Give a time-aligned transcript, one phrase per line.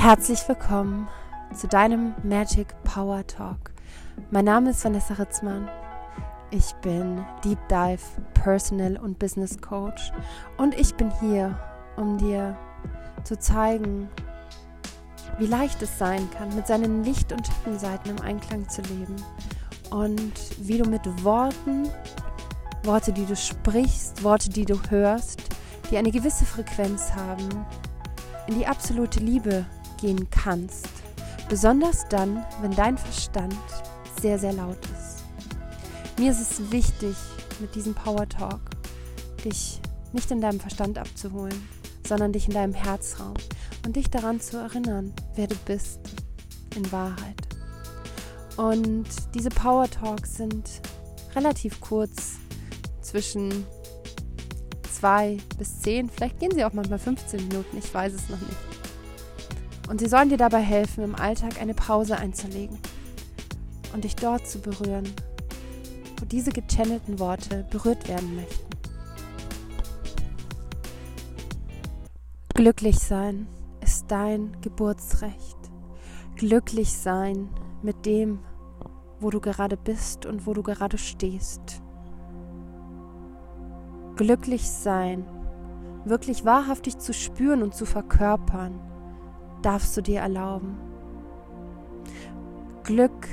[0.00, 1.08] Herzlich willkommen
[1.52, 3.72] zu deinem Magic Power Talk.
[4.30, 5.68] Mein Name ist Vanessa Ritzmann.
[6.52, 8.00] Ich bin Deep Dive
[8.32, 10.12] Personal und Business Coach
[10.56, 11.58] und ich bin hier,
[11.96, 12.56] um dir
[13.24, 14.08] zu zeigen,
[15.36, 19.16] wie leicht es sein kann, mit seinen Licht- und Schattenseiten im Einklang zu leben
[19.90, 21.90] und wie du mit Worten,
[22.84, 25.42] Worte, die du sprichst, Worte, die du hörst,
[25.90, 27.48] die eine gewisse Frequenz haben,
[28.46, 29.66] in die absolute Liebe
[30.00, 30.88] gehen kannst.
[31.48, 33.56] Besonders dann, wenn dein Verstand
[34.20, 35.24] sehr, sehr laut ist.
[36.18, 37.16] Mir ist es wichtig,
[37.60, 38.60] mit diesem Power Talk
[39.44, 39.80] dich
[40.12, 41.68] nicht in deinem Verstand abzuholen,
[42.06, 43.34] sondern dich in deinem Herzraum
[43.84, 46.00] und dich daran zu erinnern, wer du bist
[46.74, 47.36] in Wahrheit.
[48.56, 50.80] Und diese Power Talks sind
[51.34, 52.38] relativ kurz,
[53.08, 53.66] zwischen
[54.92, 58.87] zwei bis zehn, vielleicht gehen sie auch manchmal 15 Minuten, ich weiß es noch nicht.
[59.88, 62.78] Und sie sollen dir dabei helfen, im Alltag eine Pause einzulegen
[63.94, 65.10] und dich dort zu berühren,
[66.20, 68.68] wo diese gechannelten Worte berührt werden möchten.
[72.54, 73.46] Glücklich sein
[73.80, 75.56] ist dein Geburtsrecht.
[76.36, 77.48] Glücklich sein
[77.82, 78.40] mit dem,
[79.20, 81.82] wo du gerade bist und wo du gerade stehst.
[84.16, 85.24] Glücklich sein,
[86.04, 88.87] wirklich wahrhaftig zu spüren und zu verkörpern
[89.62, 90.78] darfst du dir erlauben.
[92.84, 93.28] Glück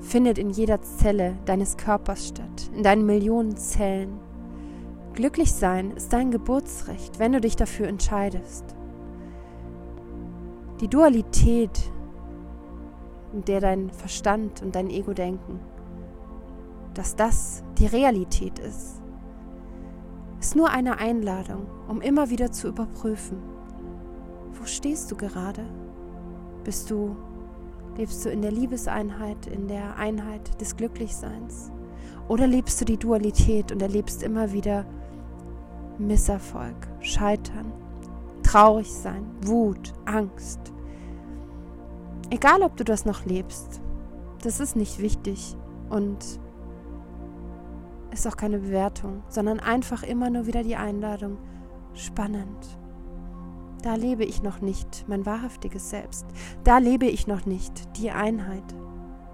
[0.00, 4.20] findet in jeder Zelle deines Körpers statt, in deinen Millionen Zellen.
[5.14, 8.64] Glücklich sein ist dein Geburtsrecht, wenn du dich dafür entscheidest.
[10.80, 11.90] Die Dualität,
[13.32, 15.58] in der dein Verstand und dein Ego denken,
[16.94, 19.02] dass das die Realität ist,
[20.38, 23.38] ist nur eine Einladung, um immer wieder zu überprüfen,
[24.58, 25.64] wo stehst du gerade?
[26.64, 27.16] Bist du,
[27.96, 31.70] lebst du in der Liebeseinheit, in der Einheit des Glücklichseins?
[32.28, 34.84] Oder lebst du die Dualität und erlebst immer wieder
[35.98, 37.72] Misserfolg, Scheitern,
[38.42, 40.60] traurig sein, Wut, Angst?
[42.30, 43.80] Egal, ob du das noch lebst,
[44.42, 45.56] das ist nicht wichtig
[45.88, 46.18] und
[48.12, 51.38] ist auch keine Bewertung, sondern einfach immer nur wieder die Einladung.
[51.94, 52.78] Spannend.
[53.86, 56.26] Da lebe ich noch nicht mein wahrhaftiges Selbst.
[56.64, 58.74] Da lebe ich noch nicht die Einheit,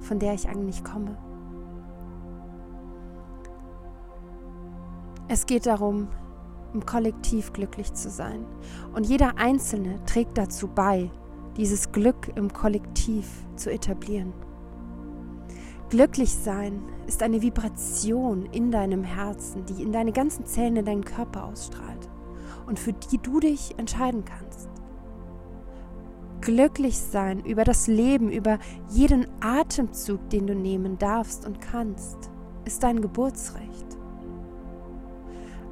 [0.00, 1.18] von der ich eigentlich komme.
[5.28, 6.08] Es geht darum,
[6.72, 8.46] im Kollektiv glücklich zu sein.
[8.94, 11.10] Und jeder Einzelne trägt dazu bei,
[11.58, 14.32] dieses Glück im Kollektiv zu etablieren.
[15.90, 21.04] Glücklich sein ist eine Vibration in deinem Herzen, die in deine ganzen Zellen in deinen
[21.04, 22.07] Körper ausstrahlt
[22.68, 24.68] und für die du dich entscheiden kannst.
[26.40, 28.58] Glücklich sein über das Leben, über
[28.90, 32.30] jeden Atemzug, den du nehmen darfst und kannst,
[32.64, 33.86] ist dein Geburtsrecht.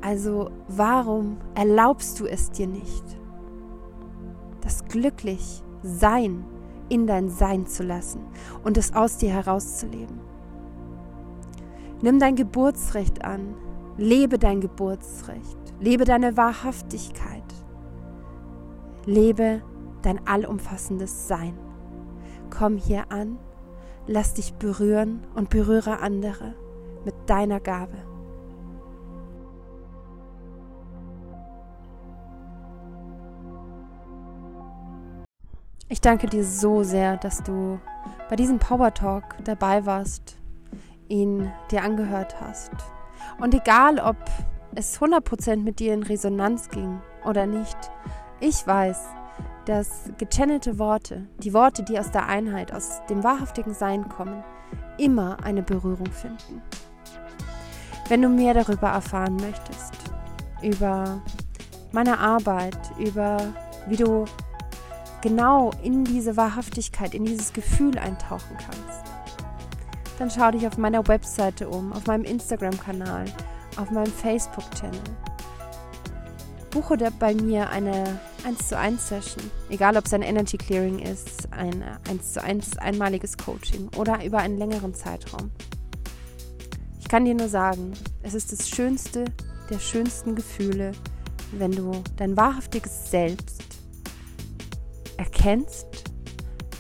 [0.01, 3.05] Also warum erlaubst du es dir nicht,
[4.63, 6.45] das glücklich Sein
[6.89, 8.21] in dein Sein zu lassen
[8.65, 10.21] und es aus dir herauszuleben?
[12.03, 13.55] Nimm dein Geburtsrecht an,
[13.97, 15.59] lebe dein Geburtsrecht.
[15.81, 17.45] Lebe deine Wahrhaftigkeit.
[19.05, 19.63] Lebe
[20.03, 21.57] dein allumfassendes Sein.
[22.51, 23.39] Komm hier an,
[24.07, 26.55] lass dich berühren und berühre andere
[27.05, 27.97] mit deiner Gabe.
[35.89, 37.79] Ich danke dir so sehr, dass du
[38.29, 40.37] bei diesem Power Talk dabei warst,
[41.09, 42.73] ihn dir angehört hast.
[43.41, 44.17] Und egal, ob
[44.75, 47.77] es 100% mit dir in Resonanz ging oder nicht.
[48.41, 48.99] Ich weiß,
[49.65, 54.45] dass gechannelte Worte, die Worte, die aus der Einheit, aus dem wahrhaftigen Sein kommen,
[54.99, 56.63] immer eine Berührung finden.
[58.09, 59.95] Wenn du mehr darüber erfahren möchtest,
[60.63, 61.21] über
[61.93, 63.39] meine Arbeit, über
[63.89, 64.27] wie du
[65.23, 69.16] genau in diese Wahrhaftigkeit, in dieses Gefühl eintauchen kannst,
[70.19, 73.27] dann schau dich auf meiner Webseite um, auf meinem Instagram-Kanal
[73.77, 75.01] auf meinem Facebook-Channel.
[76.71, 81.51] Buche bei mir eine 1 zu 1 Session, egal ob es ein Energy Clearing ist,
[81.53, 85.51] ein 1 zu 1 einmaliges Coaching oder über einen längeren Zeitraum.
[87.01, 87.93] Ich kann dir nur sagen,
[88.23, 89.25] es ist das Schönste
[89.71, 90.93] der schönsten Gefühle,
[91.53, 93.63] wenn du dein wahrhaftiges Selbst
[95.17, 95.87] erkennst,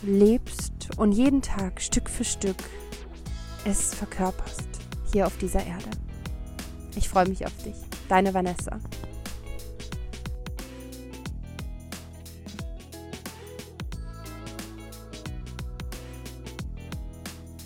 [0.02, 2.56] lebst und jeden Tag Stück für Stück
[3.66, 4.68] es verkörperst
[5.12, 5.90] hier auf dieser Erde.
[6.94, 7.74] Ich freue mich auf dich.
[8.08, 8.78] Deine Vanessa.